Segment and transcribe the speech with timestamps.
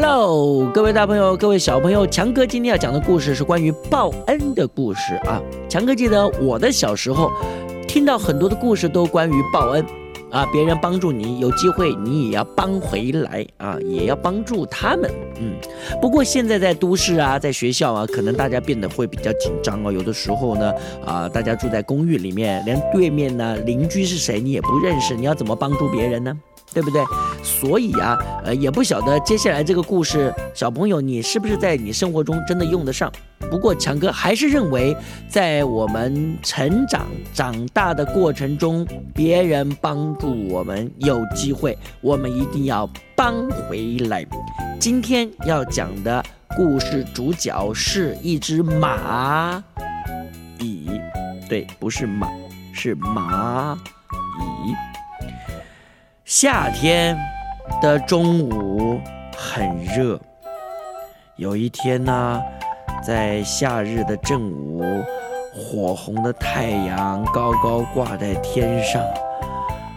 [0.00, 5.42] Hello，各位大朋友，各位小朋友，强哥今天要讲的故事是关于报恩的故事啊。
[5.68, 7.32] 强哥记得我的小时候，
[7.88, 9.84] 听到很多的故事都关于报恩
[10.30, 15.10] 啊，别人帮助你，有机会你也要帮回来啊，也要帮助他们。
[15.40, 15.54] 嗯，
[16.00, 19.90] 不过现在在都市啊，在学校啊，可能大家变得会比较紧张哦。
[19.90, 20.72] 有的时候呢，
[21.04, 26.32] 啊，大家住在公寓里面，连对面呢邻居是谁你也不认识，你要怎么帮助别人呢？
[26.72, 27.02] 对不对？
[27.42, 33.10] 所以啊，呃，也不晓得接下来这个故事，小朋友你是不是在你生活中真的用得上？
[33.50, 34.94] 不过强哥还是认为，
[35.28, 44.26] 在我们成长长大的过程中，别人帮助我们有机会，我们一定要帮回来。
[44.78, 46.22] 今天要讲的
[46.56, 49.62] 故事主角是一只蚂
[50.58, 50.90] 蚁，
[51.48, 52.28] 对，不是马，
[52.74, 54.97] 是蚂蚁。
[56.28, 57.18] 夏天
[57.80, 59.00] 的中午
[59.34, 60.20] 很热。
[61.36, 62.38] 有一天呢，
[63.02, 65.02] 在夏日的正午，
[65.54, 69.02] 火红的太阳高高挂在天上，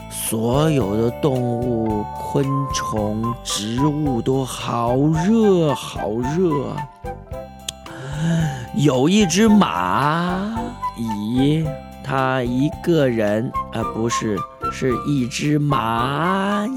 [0.09, 4.95] 所有的动物、昆虫、植物都好
[5.27, 6.73] 热，好热。
[8.73, 10.49] 有一只蚂
[10.95, 11.67] 蚁，
[12.01, 14.37] 它一个人，而不是。
[14.71, 16.67] 是一只蚂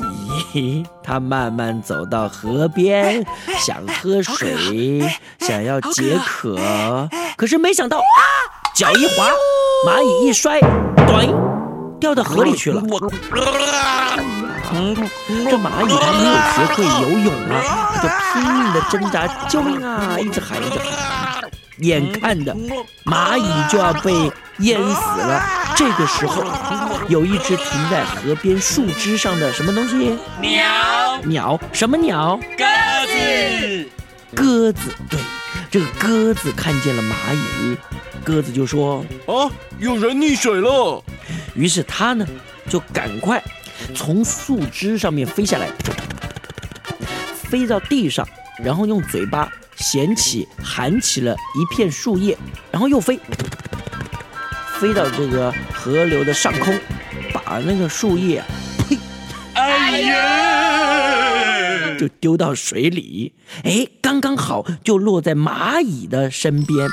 [0.52, 3.24] 蚁，它慢慢走到河边，
[3.58, 5.00] 想喝水，
[5.40, 8.00] 想要解渴，可是没想到，
[8.74, 9.28] 脚一滑，
[9.86, 10.60] 蚂蚁一摔，
[11.06, 11.26] 短，
[12.00, 12.82] 掉到河里去了。
[14.76, 14.94] 嗯，
[15.48, 17.52] 这蚂蚁还没有学会游泳啊，
[17.94, 20.18] 它就拼命的挣扎，救命啊！
[20.18, 21.44] 一直喊，一直喊。
[21.78, 22.54] 眼看着
[23.04, 24.12] 蚂蚁就要被
[24.58, 25.42] 淹死了，
[25.77, 26.44] 这个时候，
[27.08, 30.17] 有一只停在河边树枝上的什么东西？
[30.40, 31.20] 鸟。
[31.24, 31.61] 鸟？
[31.73, 32.39] 什么鸟？
[32.57, 32.64] 鸽
[33.07, 33.89] 子。
[34.34, 34.95] 鸽子。
[35.08, 35.18] 对，
[35.70, 37.77] 这个鸽子看见了蚂蚁，
[38.24, 41.02] 鸽子就说：“啊，有人溺水了。”
[41.55, 42.27] 于是它呢，
[42.68, 43.42] 就赶快
[43.95, 45.68] 从树枝上面飞下来，
[47.33, 48.27] 飞到地上，
[48.63, 49.48] 然后用嘴巴。
[49.77, 52.39] 衔起，含起了一片树叶，
[52.70, 53.18] 然后又飞，
[54.80, 56.79] 飞到这个河流的上空，
[57.33, 58.42] 把那个树叶，
[58.89, 58.98] 呸，
[59.55, 63.34] 哎呀，就丢到水里。
[63.63, 66.89] 哎，刚刚好就落在蚂蚁的身边。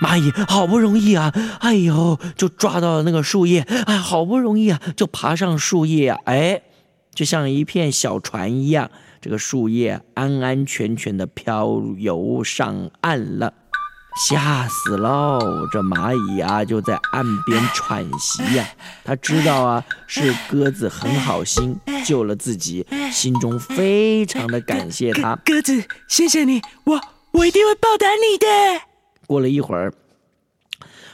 [0.00, 6.62] 蚂蚁好不容易啊，哎呦，就抓到了那个树叶，哎，好不容易啊，就爬上树叶啊，哎，
[7.14, 8.90] 就像一片小船一样。
[9.20, 13.54] 这个树叶安安全全的漂游上岸了，
[14.14, 15.66] 吓死喽！
[15.72, 18.68] 这蚂蚁啊就在岸边喘息呀。
[19.04, 25.34] 它知道啊，是鸽子很好心救了自己，心中非常的感谢它。
[25.44, 27.00] 鸽子，谢谢你，我
[27.32, 28.46] 我一定会报答你的。
[29.26, 29.92] 过了一会儿，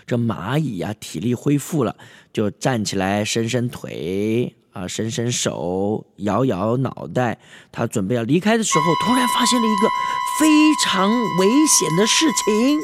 [0.04, 1.96] 这蚂蚁呀体力恢复了，
[2.32, 4.56] 就站起来，伸伸腿。
[4.78, 7.36] 啊，伸伸手，摇摇脑袋，
[7.72, 9.88] 他准备要离开的时候，突然发现了一个
[10.38, 10.46] 非
[10.84, 12.78] 常危险的事情，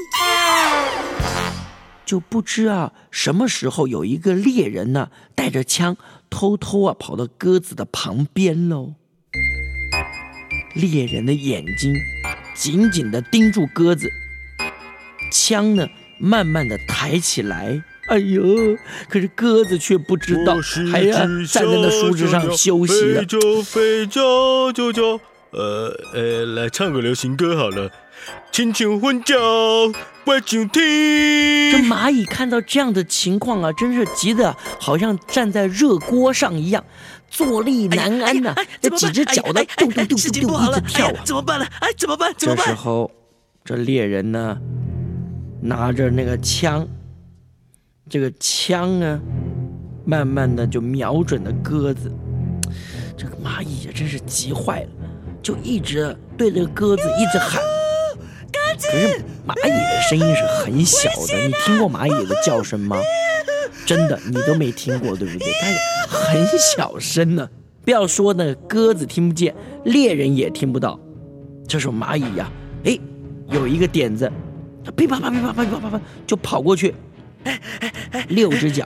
[2.04, 5.96] 就不知啊什么时候有一个猎人呢，带着枪
[6.28, 8.94] 偷偷啊跑到鸽子的旁边喽。
[10.74, 11.94] 猎人的眼睛
[12.56, 14.10] 紧紧的盯住鸽子，
[15.30, 15.86] 枪呢
[16.18, 17.84] 慢慢的抬起来。
[18.06, 18.76] 哎呦！
[19.08, 20.56] 可是鸽子却不知道，
[20.92, 23.20] 还要站在那树枝上休息了。
[23.20, 25.20] 飞着飞着就就，
[25.50, 27.90] 呃呃，来唱个流行歌好了。
[28.52, 29.36] 轻轻混叫，
[30.24, 30.82] 怪就听。
[31.72, 36.84] 这蚂蚁看到这样的情况啊，真是急得好像站在热锅上一样，
[37.28, 38.54] 坐立难安呐。
[38.80, 41.22] 这几只脚呢，咚咚咚咚咚一直跳啊。
[41.24, 41.66] 怎么办呢？
[41.80, 42.32] 哎，怎么办？
[42.36, 42.64] 怎么办？
[42.66, 43.10] 这时候，
[43.64, 44.56] 这猎人呢，
[45.60, 46.86] 拿着那个枪。
[48.14, 49.20] 这个枪啊，
[50.04, 52.12] 慢慢的就瞄准了鸽子。
[53.16, 54.88] 这个蚂蚁呀，真是急坏了，
[55.42, 57.60] 就一直对着鸽子一直喊。
[58.52, 62.96] 可是蚂蚁的声音是很小的，你听过蚂蚁的叫声吗？
[63.84, 65.48] 真的，你都没听过，对不对？
[66.08, 67.50] 它很小声呢。
[67.84, 69.52] 不要说那鸽子听不见，
[69.86, 71.00] 猎人也听不到。
[71.66, 72.48] 这时候蚂蚁呀，
[72.84, 72.96] 哎，
[73.48, 74.30] 有一个点子，
[74.94, 76.94] 噼啪啪噼啪啪噼啪啪就跑过去。
[78.28, 78.84] 六只脚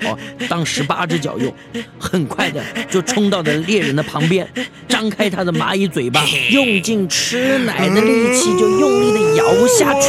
[0.49, 1.55] 当十八只脚用，
[1.99, 4.49] 很快的就冲到了猎人的旁边，
[4.89, 10.09] 张开他的蚂蚁嘴巴，用尽吃奶的力气，就用力的咬下去。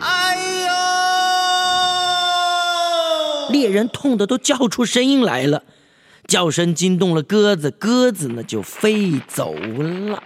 [0.00, 0.36] 哎
[3.46, 3.52] 呦！
[3.52, 5.64] 猎人痛的都叫出声音来了，
[6.28, 10.22] 叫声惊动了鸽子，鸽子呢就飞走了。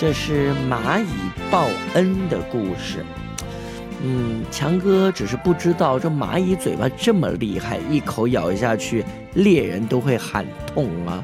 [0.00, 1.08] 这是蚂蚁
[1.50, 3.04] 报恩的故事。
[4.02, 9.04] 嗯，强哥只是不知道这蚂蚁嘴巴这么厉害，一口咬下去，
[9.34, 11.22] 猎人都会喊痛啊。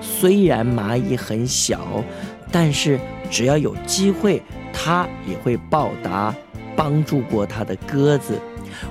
[0.00, 2.02] 虽然蚂蚁很小，
[2.50, 2.98] 但是
[3.30, 4.42] 只要有机会，
[4.72, 6.34] 它也会报答
[6.74, 8.40] 帮助过它的鸽子。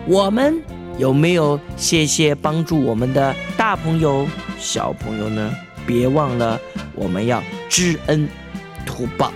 [0.05, 0.57] 我们
[0.97, 4.25] 有没有谢谢帮助我们的大朋友、
[4.57, 5.53] 小朋友呢？
[5.85, 6.57] 别忘了，
[6.93, 8.29] 我们要知恩
[8.89, 9.31] 图报。